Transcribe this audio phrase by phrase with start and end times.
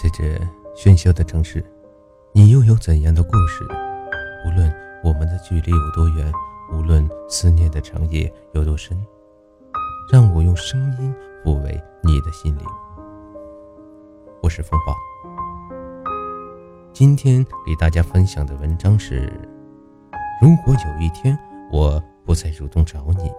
[0.00, 0.38] 在这
[0.76, 1.60] 喧嚣的城市，
[2.32, 3.64] 你又有怎样的故事？
[4.46, 6.32] 无论我们的距离有多远，
[6.72, 8.96] 无论思念的长夜有多深，
[10.12, 11.12] 让我用声音
[11.44, 12.64] 抚慰你的心灵。
[14.40, 14.94] 我是风暴，
[16.92, 19.32] 今天给大家分享的文章是：
[20.40, 21.36] 如果有一天
[21.72, 23.32] 我不再主动找你，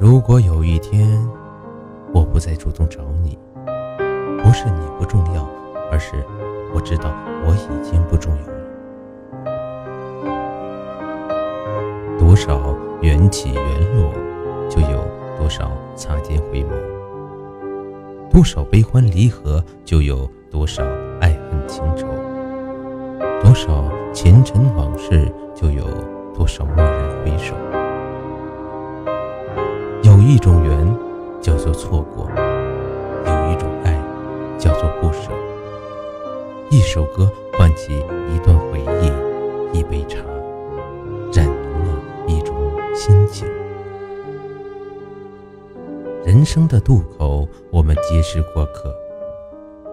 [0.00, 1.22] 如果有一天。
[2.34, 3.38] 不再主动找你，
[4.42, 5.48] 不是你不重要，
[5.92, 6.16] 而是
[6.74, 7.14] 我知道
[7.46, 8.54] 我已经不重要了。
[12.18, 13.62] 多少缘起缘
[13.94, 14.12] 落，
[14.68, 15.06] 就有
[15.38, 16.70] 多少擦肩回眸；
[18.28, 20.82] 多少悲欢离合，就有多少
[21.20, 22.04] 爱恨情仇；
[23.44, 25.84] 多少前尘往事，就有
[26.34, 27.54] 多少蓦然回首。
[30.02, 31.13] 有一种缘。
[31.44, 33.94] 叫做错过，有一种爱，
[34.58, 35.30] 叫做不舍。
[36.70, 37.92] 一首歌唤起
[38.34, 40.20] 一段回忆，一杯茶
[41.34, 42.56] 染浓了一种
[42.94, 43.46] 心情。
[46.24, 48.90] 人生的渡口，我们皆是过客，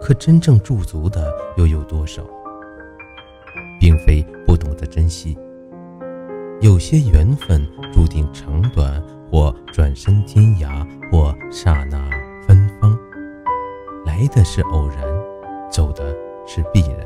[0.00, 2.22] 可真正驻足的又有多少？
[3.78, 5.36] 并非不懂得珍惜，
[6.62, 9.02] 有些缘分注定长短。
[9.34, 11.98] 或转身天涯，或刹那
[12.46, 12.96] 芬芳。
[14.06, 14.98] 来的是偶然，
[15.68, 16.04] 走的
[16.46, 17.00] 是必然。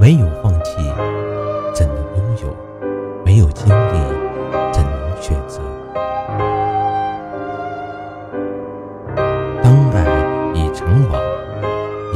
[0.00, 0.76] 没有放弃，
[1.74, 2.56] 怎能拥有？
[3.26, 3.98] 没有经历，
[4.72, 5.60] 怎能选择？
[9.62, 11.22] 当爱已成网，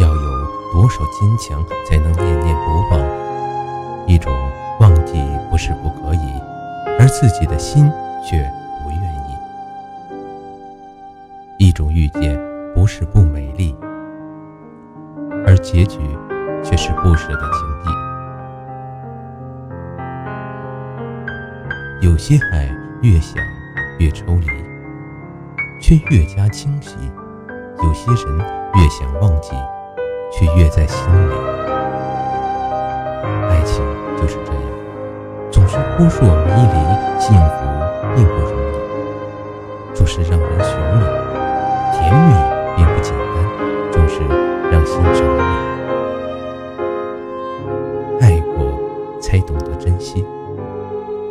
[0.00, 4.06] 要有多少坚强，才能念念不忘？
[4.06, 4.32] 一种
[4.80, 6.03] 忘记不是不可。
[7.14, 7.88] 自己的心
[8.24, 8.36] 却
[8.82, 9.36] 不愿意。
[11.58, 12.36] 一种遇见
[12.74, 13.72] 不是不美丽，
[15.46, 16.00] 而结局
[16.64, 17.60] 却是不舍的情
[22.02, 22.04] 谊。
[22.04, 22.68] 有些爱
[23.02, 23.40] 越想
[24.00, 24.48] 越抽离，
[25.80, 26.96] 却越加清晰；
[27.80, 28.38] 有些人
[28.74, 29.52] 越想忘记，
[30.32, 31.34] 却越在心里。
[33.48, 33.84] 爱情
[34.20, 34.73] 就是这样。
[35.54, 36.74] 总是扑朔迷离，
[37.20, 37.54] 幸福
[38.16, 41.04] 并不容易，总是让人寻觅；
[41.92, 42.34] 甜蜜
[42.76, 43.36] 并不简单，
[43.92, 44.18] 总是
[44.68, 45.38] 让心着迷。
[48.20, 48.66] 爱过
[49.20, 50.26] 才懂得珍惜，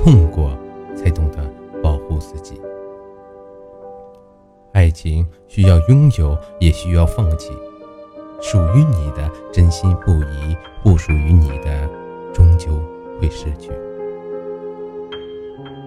[0.01, 0.57] 痛过
[0.95, 1.39] 才懂得
[1.81, 2.61] 保护自己。
[4.71, 7.51] 爱情需要拥有，也需要放弃。
[8.39, 11.89] 属于你的真心不移，不属于你的
[12.33, 12.71] 终究
[13.19, 13.69] 会失去。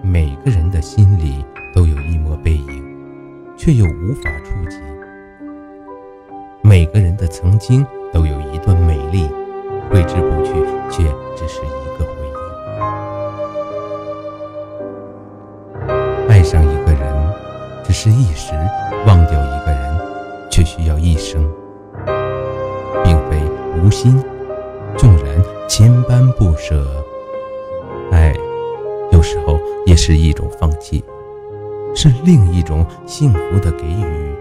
[0.09, 1.43] 每个人的心里
[1.75, 2.81] 都有一抹背影，
[3.57, 4.77] 却又无法触及；
[6.61, 9.29] 每个人的曾经都有一段美丽，
[9.89, 10.53] 挥之不去，
[10.89, 11.03] 却
[11.35, 12.11] 只是一个回
[15.89, 15.91] 忆。
[16.29, 17.33] 爱上一个人
[17.83, 18.53] 只是一时，
[19.05, 19.99] 忘掉一个人
[20.49, 21.45] 却需要一生，
[23.03, 23.37] 并非
[23.83, 24.23] 无心，
[24.95, 27.03] 纵然千般不舍，
[29.27, 29.59] 时候。
[29.85, 31.01] 也是一种放弃，
[31.95, 34.35] 是另一种幸福的给予，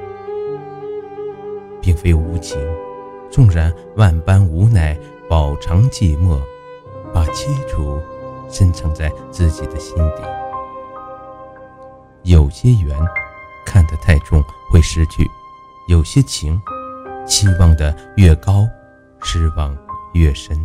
[1.81, 2.59] 并非无情。
[3.31, 4.99] 纵然万般无奈，
[5.29, 6.41] 饱尝寂寞，
[7.15, 8.01] 把凄楚
[8.51, 10.25] 深藏在自己的心底。
[12.25, 12.99] 有些缘
[13.65, 14.43] 看得太重
[14.73, 15.25] 会失去，
[15.87, 16.61] 有些情
[17.25, 18.67] 期望的越高，
[19.23, 19.79] 失望
[20.13, 20.59] 越深。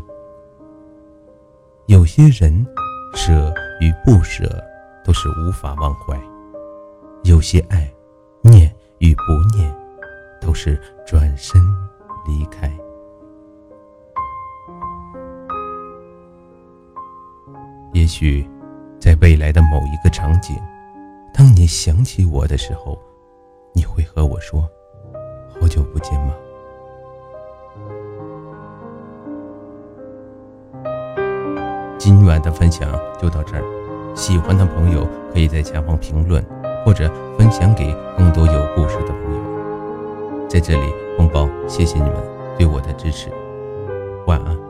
[1.86, 2.66] 有些人
[3.13, 4.49] 舍与不舍。
[5.03, 6.16] 都是无法忘怀，
[7.23, 7.91] 有些爱，
[8.44, 9.75] 念与不念，
[10.39, 11.59] 都是转身
[12.27, 12.72] 离开。
[17.94, 18.47] 也许，
[18.99, 20.55] 在未来的某一个场景，
[21.34, 22.96] 当你想起我的时候，
[23.73, 24.69] 你会和我说
[25.59, 26.35] ：“好久不见吗？”
[32.03, 32.90] 今晚的分享
[33.22, 33.62] 就到这儿。
[34.16, 36.44] 喜欢的朋友可以在下方评论，
[36.84, 37.08] 或者
[37.38, 40.48] 分享给更多有故事的朋友。
[40.50, 42.16] 在这里，红包谢谢你们
[42.58, 43.30] 对我的支持。
[44.26, 44.60] 晚安。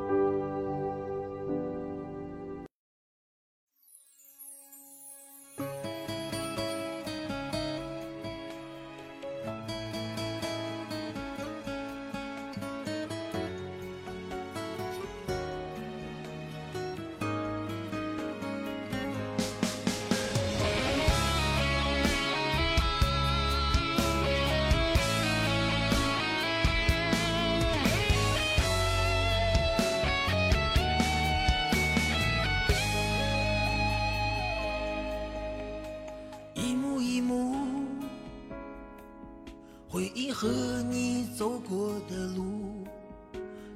[40.02, 40.48] 回忆和
[40.90, 42.88] 你走过的路，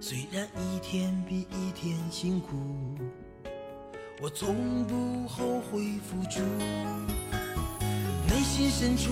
[0.02, 2.56] 虽然一天比一天辛苦，
[4.20, 6.42] 我从不后悔付出。
[8.28, 9.12] 内心深处，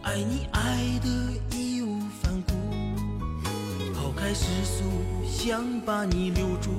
[0.00, 1.10] 爱你爱的
[1.54, 2.54] 义无反顾，
[3.92, 4.82] 抛开世俗，
[5.28, 6.70] 想把你留住。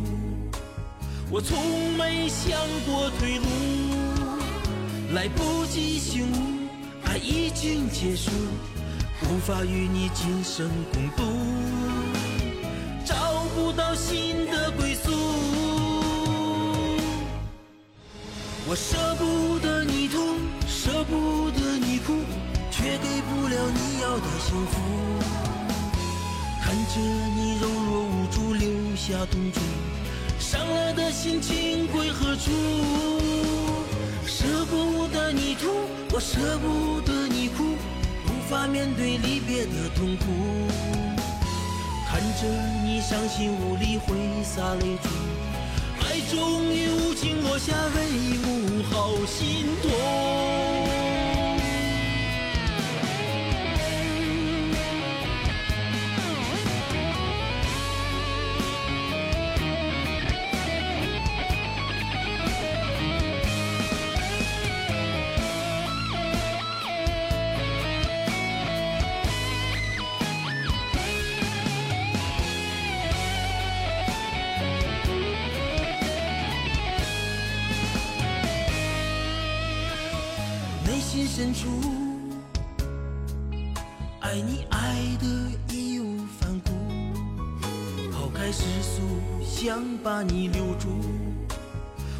[1.29, 3.45] 我从没想过退路，
[5.13, 6.54] 来不及醒悟，
[7.17, 8.31] 已经结束，
[9.23, 11.23] 无法与你今生共度，
[13.05, 13.15] 找
[13.55, 15.11] 不到新的归宿。
[18.67, 22.13] 我舍不得你痛，舍不得你哭，
[22.71, 24.81] 却给不了你要的幸福。
[26.61, 29.61] 看着你柔弱无助，留下痛楚。
[30.39, 32.51] 伤了的心情归何处？
[34.45, 35.65] 舍不得你哭，
[36.13, 37.63] 我舍不得你哭，
[38.27, 40.25] 无法面对离别的痛苦。
[42.07, 42.47] 看着
[42.83, 45.09] 你伤心无力挥洒泪珠，
[46.05, 51.14] 爱终于无情落下帷幕，好心痛。
[81.35, 81.67] 深处，
[84.21, 85.27] 爱你爱的
[85.67, 86.71] 义无反顾，
[88.09, 89.01] 抛开世俗，
[89.43, 90.87] 想把你留住。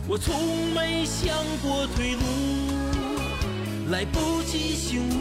[0.06, 0.36] 我从
[0.74, 1.34] 没想
[1.64, 2.20] 过退路，
[3.90, 5.14] 来不及醒悟，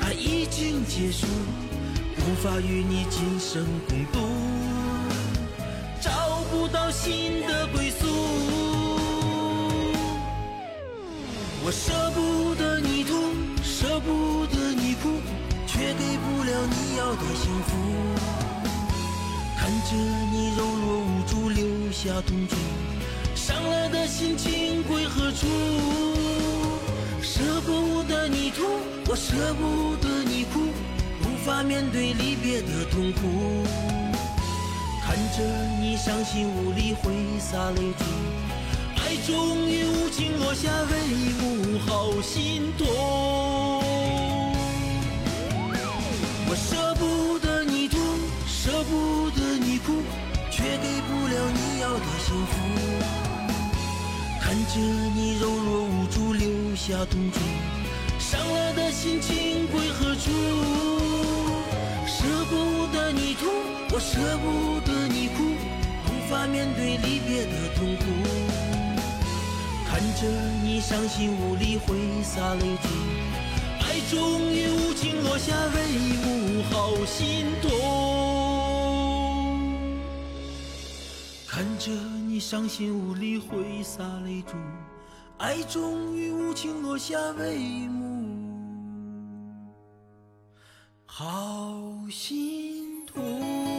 [0.00, 1.26] 爱已经结束，
[2.18, 4.20] 无法与你今生共度，
[6.00, 7.93] 找不到新的归宿。
[11.66, 13.16] 我舍不得你痛，
[13.62, 15.08] 舍不得你哭，
[15.66, 17.74] 却给不了你要的幸福。
[19.56, 19.96] 看着
[20.30, 22.54] 你柔弱无助，留下痛楚，
[23.34, 25.46] 伤了的心情归何处？
[27.22, 28.66] 舍不得你痛，
[29.08, 30.68] 我舍不得你哭，
[31.22, 33.64] 无法面对离别的痛苦。
[35.02, 35.42] 看着
[35.80, 38.04] 你伤心无力，挥洒泪珠。
[39.26, 40.92] 终于无情落下帷
[41.40, 42.86] 幕，好心痛。
[46.46, 47.98] 我舍不得你痛，
[48.46, 50.02] 舍不得你哭，
[50.50, 52.52] 却给不了你要的幸福。
[54.42, 57.40] 看着你柔弱无助，留下痛楚，
[58.18, 60.30] 伤了的心情归何处？
[62.06, 63.48] 舍不得你痛，
[63.90, 65.42] 我舍不得你哭，
[66.08, 68.73] 无法面对离别的痛苦。
[69.94, 70.26] 看着
[70.64, 72.88] 你伤心无力，挥洒泪珠，
[73.78, 75.76] 爱终于无情落下帷
[76.18, 77.70] 幕，好心痛。
[81.46, 81.92] 看着
[82.26, 84.56] 你伤心无力，挥洒泪珠，
[85.38, 89.22] 爱终于无情落下帷幕，
[91.06, 91.78] 好
[92.10, 93.73] 心痛。